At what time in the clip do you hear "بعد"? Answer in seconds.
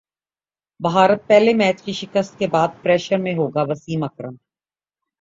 2.47-2.81